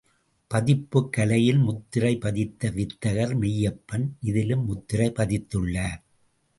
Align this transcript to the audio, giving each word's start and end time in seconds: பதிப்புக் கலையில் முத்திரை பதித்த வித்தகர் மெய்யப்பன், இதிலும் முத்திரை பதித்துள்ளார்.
பதிப்புக் 0.51 1.11
கலையில் 1.13 1.57
முத்திரை 1.57 2.17
பதித்த 2.17 2.69
வித்தகர் 2.69 3.33
மெய்யப்பன், 3.39 4.07
இதிலும் 4.21 4.65
முத்திரை 4.65 5.07
பதித்துள்ளார். 5.09 6.01